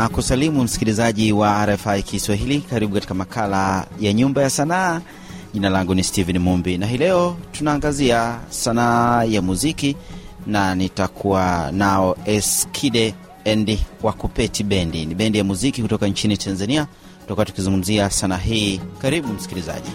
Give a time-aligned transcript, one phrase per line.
[0.00, 2.60] na kusalimu msikilizaji wa RFI Kiswahili.
[2.60, 5.00] Karibu katika makala ya Nyumba ya Sanaa.
[5.54, 9.96] Jina langu ni Steven Mumbi na hii leo tunaangazia sanaa ya muziki
[10.46, 15.06] na nitakuwa nao Eskide endi Wakupeti Bendi.
[15.06, 16.86] Ni bendi ya muziki kutoka nchini Tanzania,
[17.20, 18.80] tutakuwa tukizungumzia sanaa hii.
[19.02, 19.90] Karibu msikilizaji.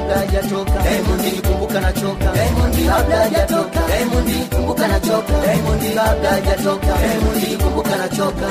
[0.06, 0.80] kabla hajatoka.
[0.84, 2.32] Diamond nikikumbuka na choka.
[2.34, 3.80] Diamond kabla hajatoka.
[3.88, 5.34] Diamond nikikumbuka na choka.
[5.46, 6.88] Diamond kabla hajatoka.
[6.88, 8.46] Diamond nikikumbuka na choka.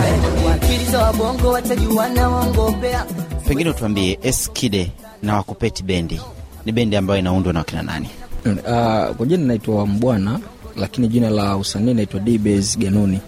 [0.46, 3.04] Wakili za wabongo watajuana waongopea
[3.48, 4.90] Pengine utuambie Eskide
[5.22, 6.20] na Wakupeti Bendi.
[6.64, 8.08] Ni bendi ambayo inaundwa na wakina nani?
[8.46, 10.40] Uh, kwa jina naitwa Mbwana,
[10.76, 13.20] lakini jina la usanii naitwa Dbase Ganuni.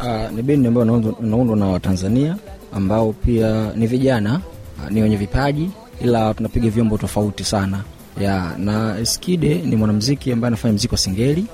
[0.00, 0.86] Uh, ni bendi ambayo
[1.22, 2.36] inaundwa na Watanzania
[2.72, 4.40] ambao pia ni vijana
[4.84, 5.70] uh, ni wenye vipaji,
[6.00, 7.80] ila tunapiga vyombo tofauti sana
[8.20, 11.46] ya na Skide ni mwanamziki ambaye anafanya mziki wa singeli.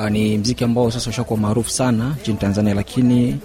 [0.00, 3.38] Uh, ni mziki ambao sasa ushakuwa maarufu sana nchini Tanzania, lakini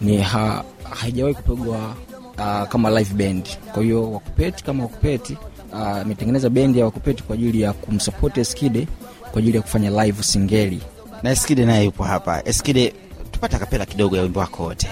[0.00, 1.94] ni ha, haijawahi kupigwa
[2.38, 3.48] uh, kama live band.
[3.72, 5.36] Kwa hiyo Wakupeti kama Wakupeti
[5.72, 8.88] ametengeneza uh, bendi ya Wakupeti kwa ajili ya kumsapoti Skide
[9.32, 10.80] kwa ajili ya kufanya live singeli.
[11.22, 12.52] Na Skide naye yupo hapa.
[12.52, 12.94] Skide,
[13.30, 14.88] tupata kapela kidogo ya wimbo wako wote.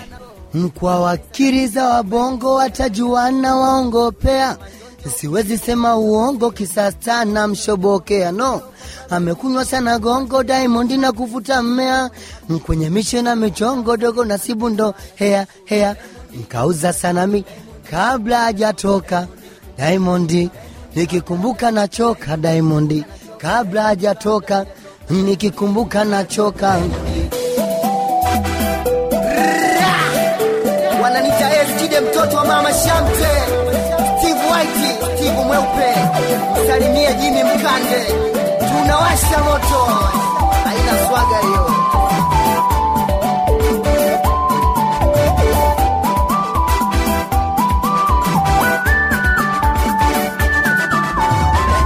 [0.55, 4.57] Mkwa wakiriza wabongo watajuana waongopea,
[5.07, 8.61] siwezi sema uongo kisasa na mshobokea no,
[9.11, 12.11] amekunywa sana gongo Diamond na kuvuta mmea.
[12.67, 15.97] Kwenye mishe na michongo dogo nasibu ndo hea hea,
[16.41, 17.45] nkauza sana mi
[17.91, 19.27] kabla hajatoka.
[19.79, 20.51] Diamond,
[20.95, 23.05] nikikumbuka nachoka Diamond.
[23.39, 24.67] Kabla hajatoka,
[25.11, 26.79] nikikumbuka nachoka.
[31.03, 31.51] Wananita
[32.01, 33.29] mtoto wa mama Shamte,
[35.49, 35.91] mweupe,
[36.67, 38.01] salimie Jimmy Mkande,
[38.59, 39.81] tunawasha moto,
[40.65, 41.67] haina swaga hiyo.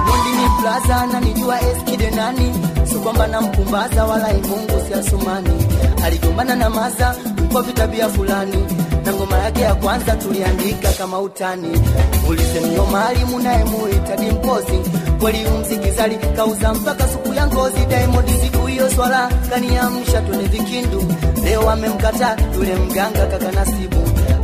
[0.06, 2.52] Mundi ni plaza na nijua Eskide nani,
[2.84, 5.66] sio kwamba nampumbaza wala imungu si asumani.
[6.04, 7.14] Aligombana na maza
[7.52, 8.56] kwa vitabia fulani,
[9.62, 11.80] na ya kwanza tuliandika kama utani.
[12.28, 14.78] Ulisemio mwalimu naye muita dimpozi,
[15.20, 17.84] kweli umzikizali kauza mpaka suku ya ngozi.
[17.88, 21.04] Diamond siku hiyo swala kaniamsha twende vikindu,
[21.44, 23.96] leo amemkata yule mganga kaka Nasibu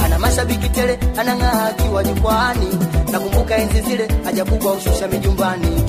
[0.04, 2.68] ana mashabiki tele, anang'aa akiwa jukwani.
[3.12, 5.82] Nakumbuka enzi zile hajabugwa ushusha mijumbani.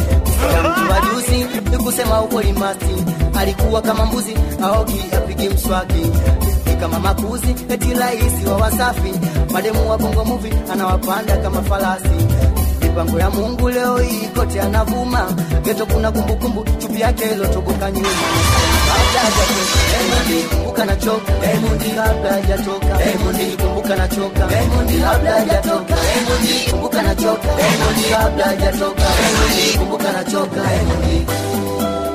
[0.59, 2.95] Mtu wa juzi ni kusema ukweli, masti
[3.39, 6.11] alikuwa kama mbuzi aogi apigi mswaki
[6.79, 9.13] kama makuzi eti rahisi wa Wasafi.
[9.53, 12.09] Mademu wa bongo movie anawapanda kama farasi.
[12.81, 15.31] Mipango ya Mungu leo hii kote anavuma
[15.63, 18.09] geto, kuna kumbukumbu chupi yake ilotoboka nyuma.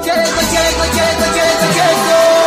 [0.05, 2.44] Cheko cheko cheko cheko cheko,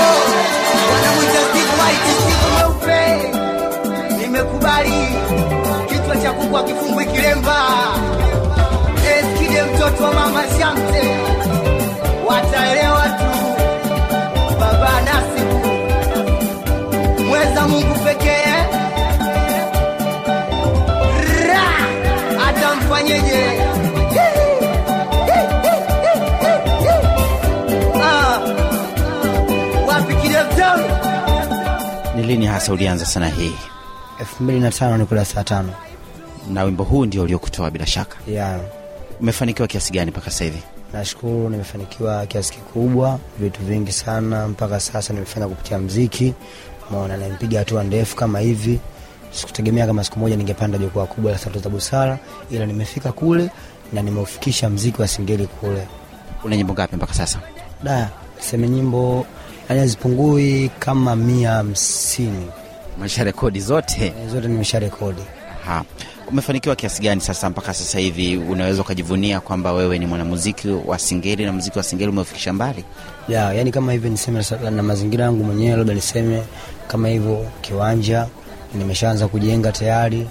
[2.51, 3.31] mweupe
[4.21, 4.93] nimekubali.
[5.89, 7.55] Kichwa cha kuku akifungwi kilemba.
[9.19, 11.15] Eskide mtoto wa mama Shamte,
[32.27, 33.53] lini hasa ulianza sana hii?
[34.19, 35.73] elfu mbili na tano nikula saa tano
[36.49, 38.17] Na wimbo huu ndio uliokutoa bila shaka.
[38.27, 38.59] ya
[39.19, 40.63] Umefanikiwa kiasi gani mpaka sasa hivi?
[40.93, 46.33] nashukuru nimefanikiwa kiasi kikubwa vitu vingi sana mpaka sasa nimefanya kupitia mziki
[46.91, 48.79] maona nimpiga hatua ndefu kama hivi
[49.31, 52.17] sikutegemea kama siku moja ningepanda jukwaa kubwa la sauti za busara
[52.51, 53.49] ila nimefika kule
[53.93, 55.87] na nimeufikisha mziki wa singeli kule
[56.43, 57.39] Una nyimbo ngapi mpaka sasa?
[57.83, 58.09] da
[58.39, 59.25] seme nyimbo
[59.67, 62.45] hazipungui kama mia hamsini
[62.97, 64.05] Umesha rekodi zote?
[64.05, 65.21] Eh, zote nimesha rekodi
[65.63, 65.83] Aha.
[66.27, 71.45] Umefanikiwa kiasi gani sasa mpaka sasa hivi unaweza ukajivunia kwamba wewe ni mwanamuziki wa singeli
[71.45, 72.83] na muziki wa singeli umeufikisha mbali?
[73.29, 76.43] ya yani kama hivyo niseme na mazingira yangu mwenyewe labda niseme
[76.87, 78.27] kama hivyo kiwanja
[78.75, 80.27] nimeshaanza kujenga tayari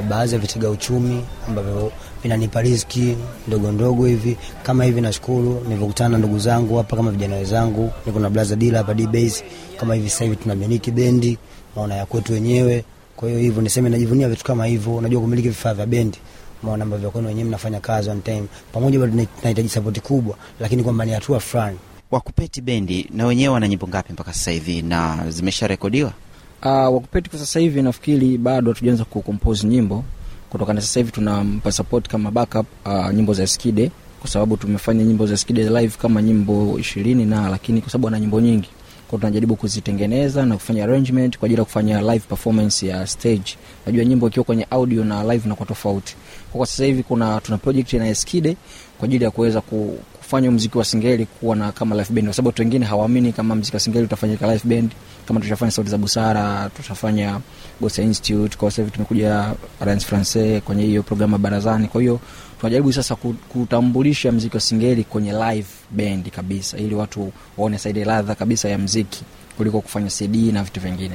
[0.00, 1.92] na baadhi ya vitega uchumi ambavyo
[2.22, 3.16] vinanipa riziki
[3.48, 5.00] ndogo ndogo hivi kama hivi.
[5.00, 9.44] Nashukuru nilivyokutana na ndugu zangu hapa kama vijana wenzangu, niko na blaza dila hapa D-Base.
[9.80, 11.38] Kama hivi sasa hivi tunamiliki bendi
[11.76, 12.84] maona ya kwetu wenyewe.
[13.16, 16.18] Kwa hiyo hivyo niseme najivunia vitu kama hivyo, unajua kumiliki vifaa vya bendi
[16.62, 21.04] maona ambavyo kwenu wenyewe mnafanya kazi on time pamoja, bado tunahitaji sapoti kubwa, lakini kwamba
[21.04, 21.78] ni hatua fulani.
[22.10, 26.12] Wakupeti bendi na wenyewe wana nyimbo ngapi mpaka sasa hivi na zimesharekodiwa?
[26.62, 30.04] Uh, wakupeti kwa sasa hivi nafikiri bado hatujaanza kucompose nyimbo
[30.50, 33.90] kutokana sasa hivi tunampa support kama backup uh, nyimbo za Skide
[34.20, 38.20] kwa sababu tumefanya nyimbo za Skide live kama nyimbo ishirini na lakini kwa sababu ana
[38.20, 38.68] nyimbo nyingi
[39.10, 43.56] kwa tunajaribu kuzitengeneza na kufanya arrangement kwa ajili ya kufanya live performance ya stage.
[43.86, 46.16] Najua nyimbo ikiwa kwenye audio na live tofauti.
[46.52, 48.56] Kwa kwa sasa hivi kuna tuna project na Skide
[48.98, 49.98] kwa ajili ya kuweza ku,
[50.30, 53.54] kufanya mziki wa singeli kuwa na kama live band, kwa sababu watu wengine hawaamini kama
[53.54, 54.90] mziki wa singeli utafanyika live band.
[55.26, 57.40] Kama tutafanya sauti za busara, tutafanya
[57.80, 61.88] Gosa Institute, kwa sasa tumekuja Alliance Francaise kwenye hiyo programu barazani.
[61.88, 62.20] Kwa hiyo
[62.60, 63.16] tunajaribu sasa
[63.48, 68.78] kutambulisha mziki wa singeli kwenye live band kabisa, ili watu waone saidi ladha kabisa ya
[68.78, 69.24] mziki
[69.56, 71.14] kuliko kufanya CD na vitu vingine.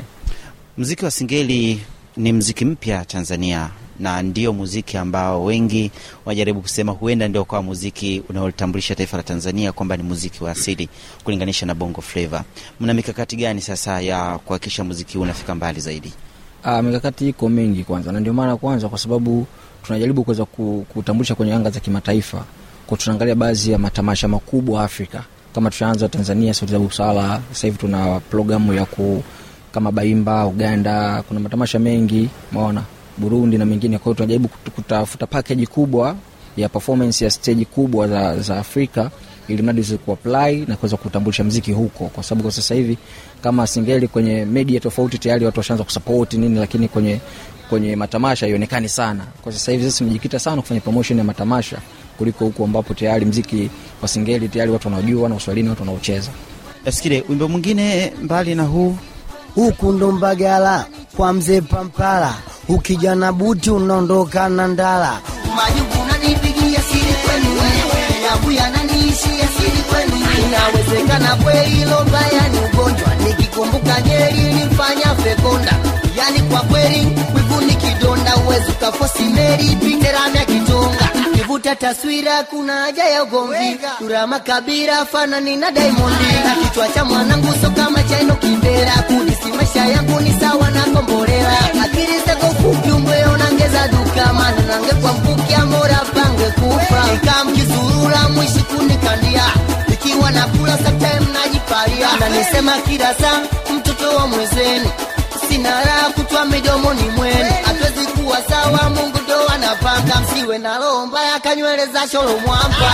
[0.77, 1.81] Mziki wa singeli
[2.17, 3.69] ni mziki mpya Tanzania
[3.99, 5.91] na ndio muziki ambao wengi
[6.25, 10.89] wajaribu kusema huenda ndio kwa muziki unaotambulisha taifa la Tanzania kwamba ni muziki wa asili
[11.23, 12.43] kulinganisha na bongo flava.
[12.79, 16.13] Mna mikakati gani sasa ya kuhakikisha muziki huu unafika mbali zaidi?
[16.65, 19.47] Uh, mikakati iko mingi kwanza, na ndio maana kwanza, kwa sababu
[19.83, 20.45] tunajaribu kuweza
[20.93, 22.43] kutambulisha kwenye anga za kimataifa,
[22.87, 25.23] kwa tunaangalia baadhi ya matamasha makubwa Afrika.
[25.55, 29.23] Kama tushaanza Tanzania, sauti za busara, sasa hivi tuna programu ya ku
[29.71, 32.83] kama Baimba Uganda, kuna matamasha mengi maona
[33.17, 33.97] Burundi na mengine.
[33.97, 36.15] Kwa hiyo tunajaribu kutafuta package kubwa
[36.57, 39.11] ya performance ya stage kubwa za, za Afrika
[39.47, 42.97] ili mradi uweze kuapply na kuweza kutambulisha mziki huko, kwa sababu kwa sasa hivi
[43.41, 47.19] kama singeli kwenye media tofauti tayari watu washaanza kusupport nini, lakini kwenye
[47.69, 49.23] kwenye matamasha haionekani sana.
[49.41, 51.77] Kwa sasa hivi sisi tumejikita sana kufanya promotion ya matamasha
[52.17, 53.69] kuliko huko ambapo tayari mziki
[54.01, 56.31] wa singeli tayari watu wanaojua na uswahilini watu wanaocheza.
[56.85, 58.95] Nafikiri wimbo mwingine mbali na huu
[59.55, 60.85] huku ndo Mbagala
[61.17, 62.33] kwa mzee Pampala,
[62.69, 65.19] ukija na buti unaondoka na ndala.
[65.55, 67.55] Majuku unanipigia siri kwenu
[68.25, 70.11] yabu yananiishia siri kwenu.
[70.47, 75.73] Inawezekana kweli hilo mbaya ni ugonjwa nikikumbuka nyeri nifanya fekonda.
[76.17, 83.03] Yani kwa kweli wivu ni kidonda uwezi ukafosi meri piteramya kitonga kivuta taswira kuna haja
[83.03, 83.77] ya ugomvi.
[83.99, 86.15] Durama kabira fanani na Diamond,
[86.45, 91.57] na kichwa cha mwanangu so kama chaino kibera kudisi maisha yangu ni sawa na komborera
[91.83, 94.33] akili zako fupi umbwe nangeza duka.
[94.33, 97.03] Mana nange kwa mkuki amora pange kufa.
[97.13, 99.43] Nikamkizurura mwishi kunikandia.
[99.93, 101.27] Ikiwa nakula sometime
[102.19, 103.39] na nisema kila saa
[103.75, 104.89] mtoto wa mwezeni.
[105.49, 107.51] Sina raha kutwa midomoni mwenu.
[107.65, 110.21] Atwezi kuwa sawa mungu ndo anapanga.
[110.21, 112.91] Msiwe na roho mbaya kanywele za sholo mwamba.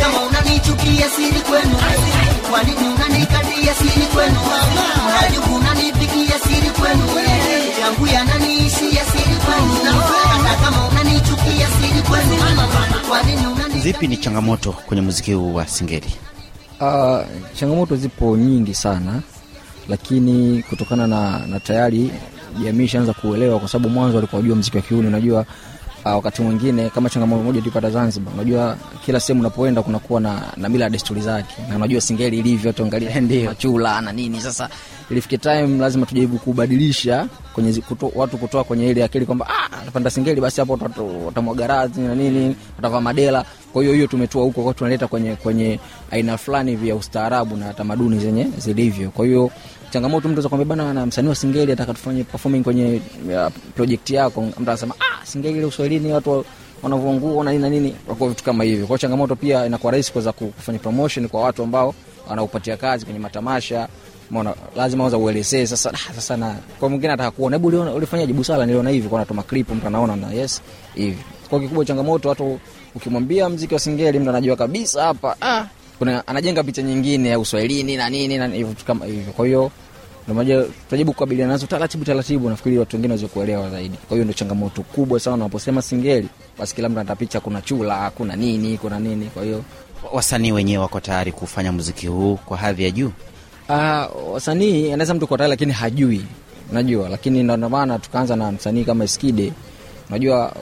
[0.00, 1.76] Kama unanichukia siri kwenu.
[2.50, 2.88] Kwa nini
[3.68, 4.40] unanikadia siri kwenu
[5.22, 7.02] majuku unanipigia siri kwenu
[7.82, 9.92] yangu yananiishia siri kwenu
[10.42, 12.36] hata kama unanichukia siri kwenu
[13.08, 16.14] kwa nini unani zipi ni changamoto kwenye muziki huu wa singeli?
[16.80, 17.18] Uh,
[17.54, 19.22] changamoto zipo nyingi sana,
[19.88, 22.10] lakini kutokana na, na tayari
[22.64, 25.08] jamii ishaanza kuelewa, kwa sababu mwanzo walikuwa wajua mziki wa kiuni.
[25.08, 25.46] Unajua
[26.04, 28.76] wakati mwingine kama changamoto moja tulipata Zanzibar, unajua
[29.06, 33.44] kila sehemu unapoenda kunakuwa na, na mila desturi zake, na unajua singeli ilivyo, tuangalia ndio
[33.50, 34.40] machula na nini.
[34.40, 34.68] Sasa
[35.10, 39.46] ilifike time lazima tujaribu kubadilisha kwenye kuto, watu kutoa kwenye ile akili kwamba
[40.04, 40.78] ah, singeli basi hapo
[41.26, 43.44] watamwaga radhi na nini, watavaa madela.
[43.72, 48.18] Kwa hiyo hiyo tumetoa huko kwa tunaleta kwenye kwenye aina fulani vya ustaarabu na tamaduni
[48.18, 49.10] zenye zilivyo.
[49.10, 49.50] Kwa hiyo
[49.90, 54.42] changamoto, mtu kwambia bana, na msanii wa singeli ataka tufanye performing kwenye uh, project yako,
[54.42, 56.44] mtu anasema ah, singeli ile uswahilini watu
[56.82, 58.86] wanavua nguo na nini nini, kwa vitu kama hivyo.
[58.86, 61.94] Kwa changamoto pia inakuwa rahisi kuweza kufanya promotion kwa watu ambao
[62.28, 63.88] wanaupatia kazi kwenye matamasha
[64.30, 65.90] Mona, lazima kwanza uelezee sasa.
[65.94, 68.32] ah, Sasa na kwa mwingine ataka kuona, hebu uliona ulifanyaje?
[68.32, 70.62] Busara niliona hivi, kwa natuma clip, mtu anaona na yes
[70.94, 71.18] hivi.
[71.50, 72.60] Kwa kikubwa changamoto, watu
[72.94, 75.64] ukimwambia mziki wa singeli, mtu anajua kabisa hapa ah,
[75.98, 79.32] kuna anajenga picha nyingine ya uswahilini na nini na hivyo kama hivyo.
[79.32, 79.70] Kwa hiyo
[80.22, 83.96] ndio moja tutajaribu kukabiliana nazo taratibu taratibu, nafikiri watu wengine waweze kuelewa zaidi.
[84.08, 86.28] Kwa hiyo ndio changamoto kubwa sana, unaposema singeli,
[86.58, 89.26] basi kila mtu anatapicha, kuna chula, kuna nini, kuna nini.
[89.26, 89.64] Kwa hiyo
[90.12, 93.12] Wasanii wenyewe wako tayari kufanya muziki huu kwa hadhi ya juu?
[93.68, 96.24] Uh, wasanii anaweza mtu kwa tayari lakini hajui,
[96.70, 99.52] unajua, lakini ndo maana tukaanza na msanii kama Skide.
[100.08, 100.52] Unajua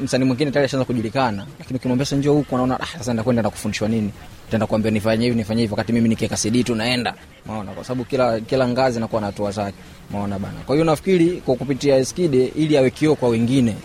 [0.00, 3.50] msanii mwingine tayari ashaanza kujulikana, lakini ukimwambia sasa njoo huku, anaona ah, sasa ndakwenda na
[3.50, 4.10] kufundishwa nini?
[4.50, 7.14] Tenda kuambia nifanye hivi nifanye hivi, wakati mimi nikiweka CD tu naenda,
[7.46, 9.76] umeona, kwa sababu kila kila ngazi nakuwa na hatua zake,
[10.10, 10.54] umeona bana.
[10.66, 13.76] Kwa hiyo nafikiri kwa kupitia Eskide ili awe kioo kwa wengine.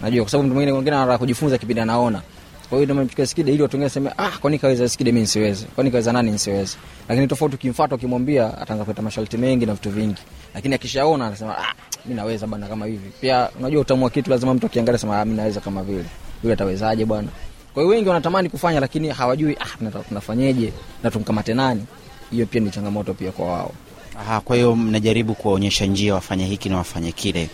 [0.00, 2.22] Najua kwa sababu mtu mwingine mwingine anataka kujifunza kipindi anaona.
[2.68, 5.66] Kwa hiyo ndio mchukua skide ili watu wengine waseme ah kwani kaweza skide mimi nisiweze?
[5.74, 6.76] Kwani kaweza nani nisiwezi.
[7.08, 10.22] lakini tofauti ukimfuata ukimwambia ataanza kuleta masharti mengi na vitu vingi.
[10.54, 13.10] Lakini akishaona anasema ah mimi naweza bwana kama hivi.
[13.20, 16.04] Pia unajua utamua kitu lazima mtu akiangalia sema ah mimi naweza kama vile.
[16.42, 17.28] Yule atawezaje bwana
[17.74, 21.84] kwa hiyo wengi wanatamani kufanya lakini hawajui ah tunafanyeje na tumkamate nani
[22.30, 23.72] hiyo pia ni changamoto pia kwa wao
[24.20, 27.48] Aha, kwa hiyo mnajaribu kuwaonyesha njia wafanye hiki na wafanye kile.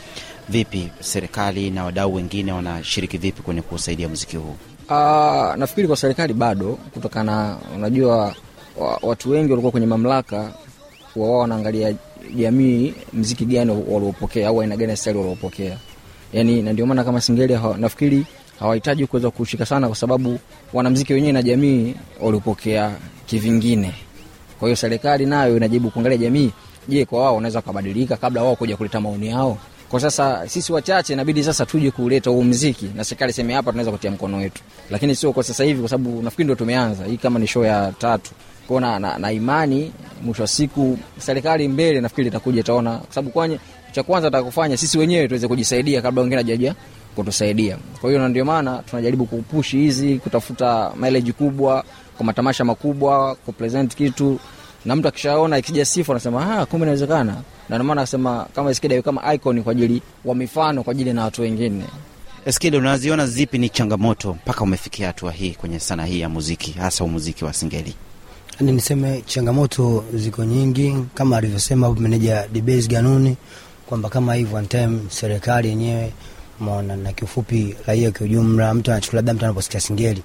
[0.49, 4.57] Vipi serikali na wadau wengine wanashiriki vipi kwenye kusaidia muziki huu?
[4.89, 8.35] Uh, nafikiri kwa serikali bado kutokana unajua
[8.77, 10.53] wa, watu wengi walikuwa kwenye mamlaka
[11.17, 11.95] wao wanaangalia
[12.37, 15.77] jamii mziki gani waliopokea au aina gani ya waliopokea
[16.33, 18.27] yani na ndio maana kama singeli nafikiri
[18.61, 20.39] hawahitaji kuweza kushika sana kwa sababu
[20.73, 22.93] wanamziki wenyewe na jamii walipokea
[23.27, 23.95] kivingine.
[24.59, 26.51] Kwa hiyo serikali nayo inajibu kuangalia jamii
[26.89, 29.59] je kwa wao wanaweza wakabadilika kabla wao kuja kuleta maoni yao?
[29.89, 33.91] Kwa sasa sisi wachache inabidi sasa tuje kuleta huu mziki na serikali seme hapa tunaweza
[33.93, 34.63] kutia mkono wetu.
[34.91, 37.05] Lakini sio kwa sasa hivi kwa sababu nafikiri ndo tumeanza.
[37.05, 38.31] Hii kama ni show ya tatu.
[38.67, 42.99] Kwao na, na, na imani mwisho wa siku serikali mbele nafikiri itakuja itaona.
[42.99, 43.59] Kwa sababu kwanye
[43.93, 46.75] cha kwanza atakufanya sisi wenyewe tuweze kujisaidia kabla wengine ajaja
[47.19, 47.77] kutusaidia.
[48.01, 51.85] Kwa hiyo ndio maana tunajaribu kupushi hizi kutafuta mileage kubwa
[52.17, 54.39] kwa matamasha makubwa kupresent kitu.
[54.85, 57.33] Na mtu akishaona ikija sifa anasema ah, kumbe inawezekana.
[57.69, 61.13] Na ndio maana nasema kama Eskida iwe kama icon kwa ajili wa mifano kwa ajili
[61.13, 61.85] na watu wengine.
[62.47, 67.07] Eskida, unaziona zipi ni changamoto mpaka umefikia hatua hii kwenye sanaa hii ya muziki, hasa
[67.07, 67.95] muziki wa singeli?
[68.61, 73.37] Ni niseme changamoto ziko nyingi kama alivyosema meneja Dibes Ganuni
[73.87, 76.13] kwamba kama hivyo one time serikali yenyewe
[76.61, 80.23] maona na kiufupi raia kwa ujumla, mtu anachukua labda mtu anaposikia singeli,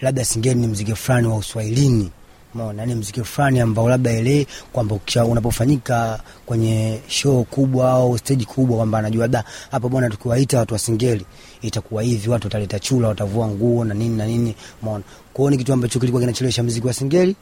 [0.00, 2.10] labda singeli ni mziki fulani wa uswahilini.
[2.54, 8.76] Maona ni mziki fulani ambao labda ile kwamba unapofanyika kwenye show kubwa au stage kubwa
[8.76, 11.24] kwamba anajua labda hapa bwana tukiwaita watu wa singeli
[11.62, 14.54] itakuwa hivi watu wataleta chula watavua nguo na nini na nini.
[14.82, 17.36] Maona kwao ni kitu ambacho kilikuwa kinachelewesha mziki wa singeli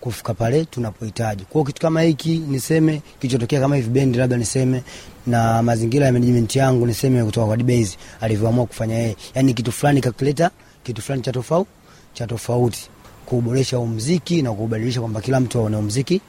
[0.00, 1.44] kufika pale tunapohitaji.
[1.44, 4.82] Kwa kitu kama hiki niseme kilichotokea kama hivi bendi labda niseme
[5.26, 9.16] na mazingira ya management yangu niseme kutoka kwa Dbase alivyoamua kufanya yeye.
[9.34, 10.50] Yaani kitu fulani kakileta
[10.82, 11.70] kitu fulani cha tofauti
[12.14, 12.88] cha tofauti
[13.26, 16.20] kuboresha huu mziki na kubadilisha kwamba kila mtu aone huu mziki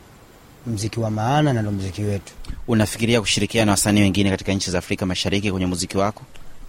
[0.67, 2.33] mziki wa maana na ndo mziki wetu.
[2.67, 6.23] Unafikiria kushirikiana na wasanii wengine katika nchi za Afrika Mashariki kwenye muziki wako?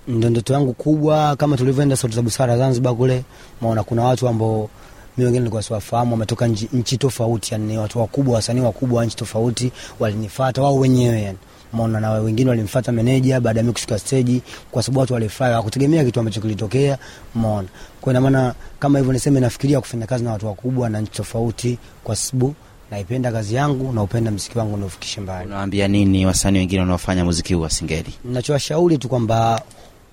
[0.08, 3.24] Ndo ndoto yangu kubwa, kama tulivyoenda Sauti za Busara Zanzibar kule,
[3.60, 4.70] maona kuna watu ambao
[5.16, 9.16] mi wengine nilikuwa siwafahamu, wametoka nchi, tofauti, yani ni watu wakubwa, wasanii wakubwa wa nchi
[9.16, 11.38] tofauti, walinifata wao wenyewe yani
[11.72, 14.40] maona na wengine walimfuata meneja baada ya mimi kushuka stage,
[14.70, 16.98] kwa sababu watu walifurahi, hawakutegemea kitu ambacho kilitokea.
[17.34, 17.68] Maona
[18.00, 21.78] kwa ina maana kama hivyo, niseme nafikiria kufanya kazi na watu wakubwa na nchi tofauti,
[22.04, 22.54] kwa sababu
[22.90, 25.46] naipenda kazi yangu na upenda mziki wangu naufikishe mbali.
[25.46, 28.14] Unawaambia nini wasanii wengine wanaofanya muziki huu wa singeli?
[28.24, 29.62] nachowashauri tu kwamba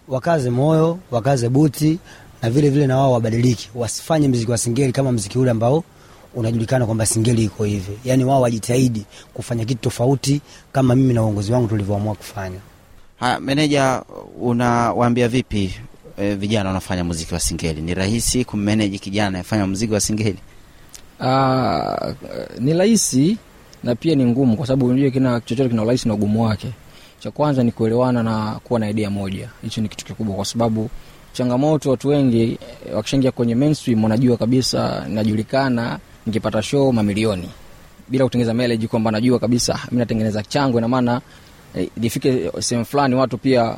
[0.07, 1.99] wakaze moyo, wakaze buti
[2.41, 5.83] na vile vile na wao wabadilike, wasifanye mziki wa singeli kama mziki ule ambao
[6.35, 7.91] unajulikana kwamba singeli iko hivi.
[8.05, 10.41] Yani wao wajitahidi kufanya kitu tofauti
[10.71, 12.59] kama mimi na uongozi wangu tulivyoamua kufanya.
[13.19, 14.03] Haya, meneja,
[14.41, 15.73] unawaambia vipi
[16.17, 17.81] e, vijana wanafanya muziki wa singeli?
[17.81, 20.37] Ni rahisi kummeneji kijana anayefanya muziki wa singeli?
[21.21, 22.13] Aa,
[22.59, 23.37] ni rahisi
[23.83, 26.67] na pia ni ngumu kwa sababu unajua kina chochote kina urahisi na ugumu wake
[27.19, 30.89] cha kwanza ni kuelewana na kuwa na idea moja hicho ni kitu kikubwa kwa sababu
[31.39, 37.49] changamoto watu wengi eh, wakishaingia kwenye mainstream wanajua kabisa najulikana nikipata show mamilioni.
[38.07, 41.21] Bila kutengeneza mileage kwamba najua kabisa mi natengeneza changu, ina maana
[41.75, 41.89] eh,
[42.59, 43.75] sehemu fulani watu pia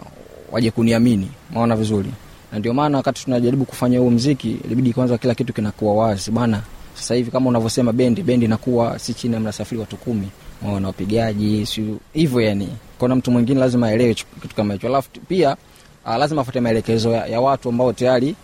[0.52, 2.12] waje kuniamini maona vizuri.
[2.52, 6.62] Na ndio maana wakati tunajaribu kufanya huu mziki ilibidi kwanza kila kitu kinakuwa wazi bana
[6.94, 10.28] sasa hivi kama unavyosema bendi bendi inakuwa si chini ya mnasafiri watu kumi
[10.62, 12.70] maona wapigaji si hivyo yani.
[13.00, 14.88] Kuna mtu mwingine lazima aelewe kitu kama hicho.
[14.88, 15.58] Alafu pia
[16.06, 18.36] uh, lazima afuate maelekezo ya, ya watu ambao tayari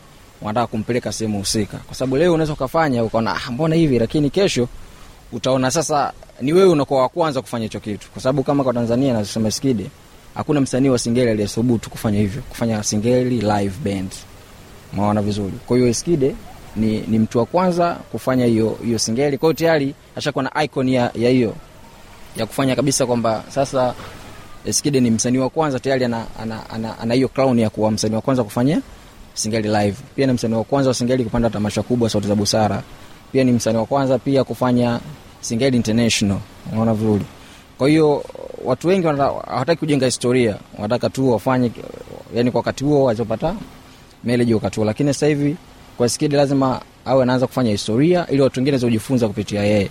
[0.42, 1.78] wanataka kumpeleka sehemu husika.
[1.78, 4.00] Kwa sababu leo unaweza ukafanya ukaona ah, mbona hivi?
[4.00, 4.68] Lakini kesho
[5.32, 8.08] utaona sasa ni wewe unakuwa wa kwanza kufanya hicho kitu.
[8.12, 9.90] Kwa sababu kama kwa tanzania nasema skide
[10.36, 14.12] hakuna msanii wa singeli aliyethubutu kufanya hivyo kufanya singeli live band.
[14.94, 15.54] Maona vizuri.
[15.68, 16.36] Kwa hiyo skide
[16.76, 19.38] ni, ni mtu wa kwanza kufanya hiyo hiyo singeli.
[19.38, 21.30] Kwa hiyo tayari ashakuwa na icon ya ya
[22.36, 23.94] ya kufanya kabisa kwamba sasa
[24.72, 28.16] skide ni msanii wa kwanza tayari ana ana, ana, ana hiyo crown ya kuwa msanii
[28.16, 28.82] wa kwanza kufanya
[29.34, 29.98] singeli live.
[30.16, 32.84] Pia ni msanii wa kwanza wa singeli kupanda tamasha kubwa sauti za busara.
[33.32, 35.00] Pia ni msanii wa kwanza pia kufanya
[35.42, 36.38] singeli international.
[36.72, 37.26] Unaona vizuri.
[37.78, 38.24] Kwa hiyo
[38.66, 40.56] watu wengi hawataki kujenga historia.
[40.76, 41.72] Wanataka tu wafanye
[42.36, 43.56] yani kwa wakati huo wazopata
[44.24, 44.86] meleji wakati huo.
[44.86, 45.56] Lakini sasa hivi
[45.98, 49.90] kwa skidi lazima awe anaanza kufanya historia ili watu wengine kujifunza kupitia yeye.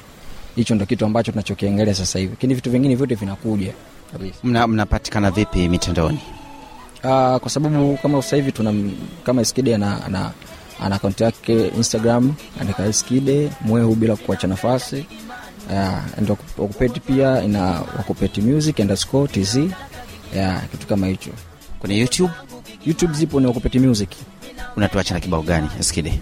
[0.56, 2.30] Hicho ndo kitu ambacho tunachokiangalia sasa hivi.
[2.30, 3.72] Lakini vitu vingine vyote vinakuja
[4.12, 4.36] kabisa.
[4.44, 6.18] Mna, mnapatikana vipi mitandaoni?
[7.04, 8.74] Uh, kwa sababu kama sasa hivi tuna
[9.24, 10.30] kama Skide ana, ana,
[10.80, 15.06] ana akaunti yake Instagram andika Skide mwehu bila kuacha nafasi.
[15.70, 17.60] Uh, and wakupeti pia ina
[17.96, 19.56] wakupeti music underscore tz
[20.34, 21.30] yeah, kitu kama hicho.
[21.78, 22.32] Kwenye youtube?
[22.86, 24.10] Youtube zipo ni wakupeti music.
[24.76, 26.20] Unatuacha na kibao gani eskide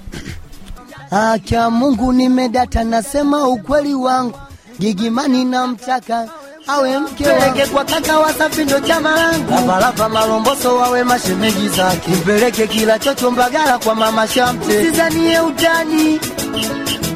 [1.11, 4.38] Acha Mungu nimedata, nasema ukweli wangu,
[4.81, 6.29] gigimani namtaka
[6.66, 7.66] awe mke wangu.
[7.73, 13.78] kwa kaka Wasafi ndo chama langu, Lavalava Malomboso wawe mashemeji zake, mpeleke kila chocho Mbagala
[13.78, 16.21] kwa mama Shamte, sizanie utani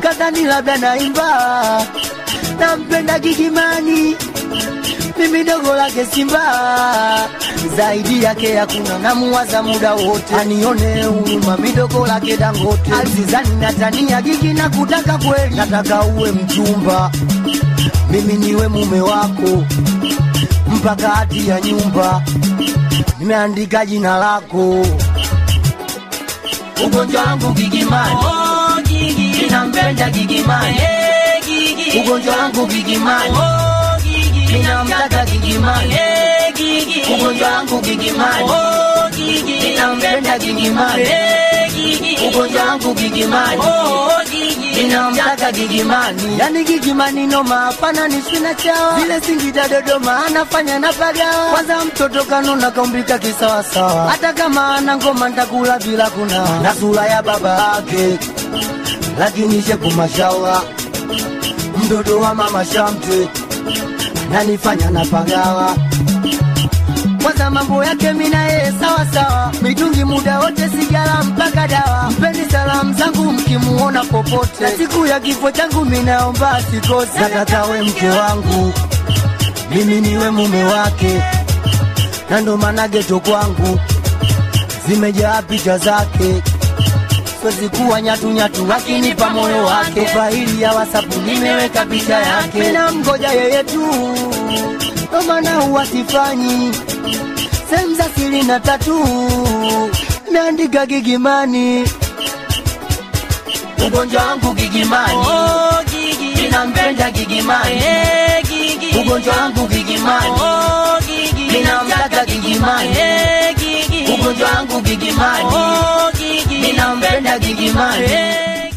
[0.01, 1.87] kadhani labda naimba,
[2.61, 4.17] nampenda gigimani
[5.19, 7.29] mimi dogo lake Simba,
[7.77, 14.69] zaidi yake hakuna, namuwaza muda wote, anione huruma, midogo lake Dangote, alizizani natania gigi na
[14.71, 17.11] kutaka kweli, nataka uwe mchumba,
[18.11, 19.65] mimi niwe mume wako
[20.67, 22.23] mpaka hati ya nyumba,
[23.19, 24.87] nimeandika jina lako,
[26.87, 28.17] ugonjwa wangu gigimani,
[29.41, 30.79] ninampenda gigimani,
[32.05, 33.35] ugonjwa wangu gigimani
[34.53, 35.95] ninamtaka gigimani
[37.15, 38.49] ugonjwa wangu gigimani
[39.63, 41.05] ninampenda gigimani
[42.29, 43.63] ugonjwa wangu gigimani
[44.83, 46.39] ninamtaka gigimani.
[46.39, 52.25] Yani gigimani noma hapana ni sina chawa vile singida dodoma anafanya na pagawa kwanza mtoto
[52.25, 54.11] kanona kaumbika kisawasawa.
[54.11, 58.19] Hata kama ana ngoma ntakula bila kuna na sura ya baba yake
[59.19, 60.63] lakini shepu mashawa
[61.85, 63.29] mtoto wa mama shamte
[64.33, 65.77] nanifanya na pagawa
[67.23, 72.11] kwanza mambo yake mina yeye sawa sawa, mitungi muda wote, sigara mpaka dawa.
[72.11, 77.19] Mpeni salamu zangu mkimuona popote, na siku ya kifo changu minaomba asikose.
[77.21, 78.73] Nataka mke wangu,
[79.75, 81.23] mimi niwe mume wake,
[82.31, 83.81] na ndo maana geto kwangu
[84.89, 86.43] zimejaa picha zake.
[87.41, 90.07] Siwezi kuwa nyatu nyatu, akinipa moyo wake.
[90.07, 93.87] Faili ya WhatsApp nimeweka picha yake, mina mgoja yeye tu,
[95.09, 96.71] ndo maana huwa sifanyi
[97.71, 98.95] sehemu za siri na tatu,
[100.33, 101.85] meandika gigimani,
[103.87, 105.15] ugonjwa wangu gigimani,
[106.37, 107.81] ninampenda gigimani,
[109.01, 110.31] ugonjwa wangu gigimani,
[111.53, 112.91] ninamtaka gigimani,
[114.15, 115.45] ugonjwa wangu gigimani,
[116.61, 118.09] ninampenda gigimani.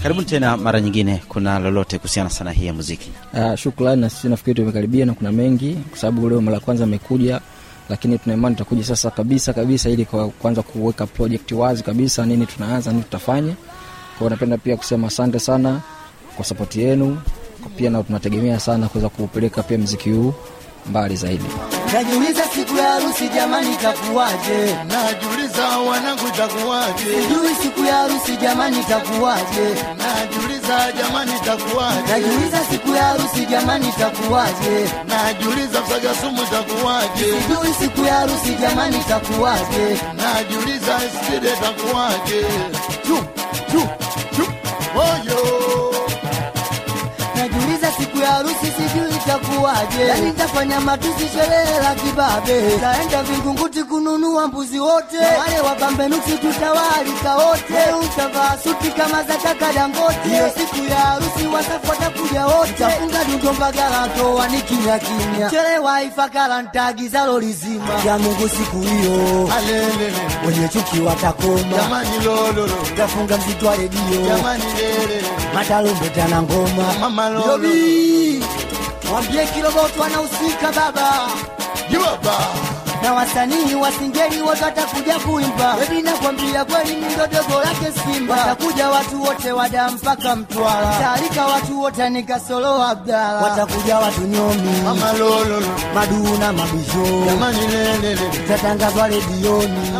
[0.03, 3.11] karibuni tena mara nyingine kuna lolote kuhusiana sana hii ya muziki?
[3.33, 6.83] Uh, shukrani na sisi nafikiri tumekaribia na kuna mengi kwa sababu leo mara ya kwanza
[6.83, 7.41] amekuja
[7.91, 10.05] lakini tuna imani tutakuja sasa kabisa kabisa ili
[10.41, 13.53] kuanza kuweka project wazi kabisa nini tunaanza nini tutafanya.
[14.17, 15.79] Kwao napenda pia kusema asante sana
[16.35, 17.17] kwa sapoti yenu.
[17.75, 20.33] Pia na tunategemea sana kuweza kuupeleka pia mziki huu
[20.89, 21.43] mbali zaidi.
[21.93, 24.75] Najiuliza siku ya harusi jamani, itakuwaje?
[24.87, 27.03] Najiuliza wanangu itakuwaje?
[27.21, 29.67] Sijui siku ya harusi jamani, takuwaje?
[29.97, 32.11] Najiuliza jamani takuwaje?
[32.11, 34.89] Najiuliza siku ya harusi jamani, takuwaje?
[35.07, 37.25] Najiuliza msaga sumu takuwaje?
[37.41, 39.99] Sijui siku ya harusi jamani, takuwaje?
[40.13, 42.41] Najiuliza skide takuwaje?
[43.07, 43.17] Chu
[43.71, 43.81] chu
[44.35, 44.45] chu
[44.95, 45.41] Oyo
[47.35, 48.70] Najiuliza siku ya harusi
[49.61, 56.31] itakuwaje, yani nitafanya matusi sherehe la kibabe, taenda Vingunguti kununua mbuzi wote, wale wapambe nuksi
[56.31, 60.29] tutawalika wote, utavaa suti kama za kaka Dangote.
[60.29, 63.53] Hiyo siku ya harusi Wasafi watakuja wote, tafunga dundo
[64.17, 64.99] toa ni kimya.
[64.99, 67.93] Kimya, chelewa Ifakara ntaagiza lori zima.
[68.05, 69.49] Ya Mungu siku hiyo,
[70.47, 72.01] wenye chuki watakoma,
[72.97, 74.21] tafunga mzito wa redio.
[74.27, 76.93] Jamani lele matarumbeta na ngoma.
[76.99, 77.51] Mama Lolo.
[77.51, 78.43] Yobi,
[79.11, 81.27] mwambie Kiroboto anahusika baba.
[81.89, 82.37] Jibaba
[83.03, 85.75] na wasanii wa singeli wote watakuja kuimba.
[85.89, 88.33] Bebi, nakwambia kweli, ni ndo dogo lake Simba.
[88.35, 95.13] Watakuja watu wote wada mpaka Mtwara, taalika watu wote nikasolo Abdala, watakuja watu nyomi, Mama
[95.13, 95.61] lolo,
[95.95, 99.91] maduu na mabisho, jamani lelele tatangazwa redioni.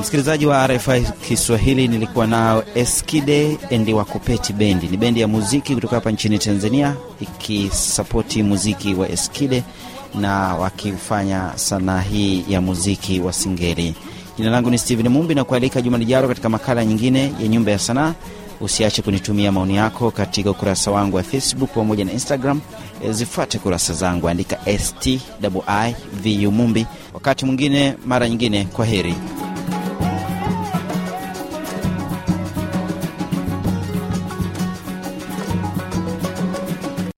[0.00, 4.86] msikilizaji wa rfi kiswahili nilikuwa nao eskide endi Wakopeti bendi.
[4.88, 9.62] Ni bendi ya muziki kutoka hapa nchini tanzania ikisapoti muziki wa eskide
[10.20, 13.94] na wakifanya sanaa hii ya muziki wa singeli.
[14.36, 17.78] Jina langu ni steven mumbi na kualika juma lijaro katika makala nyingine ya nyumba ya
[17.78, 18.14] sanaa.
[18.60, 22.60] Usiache kunitumia maoni yako katika ukurasa wangu wa facebook pamoja na instagram.
[23.04, 24.28] E, zifuate kurasa zangu.
[24.28, 25.22] Andika Stivu
[26.52, 26.86] mumbi.
[27.14, 29.14] Wakati mwingine mara nyingine kwa heri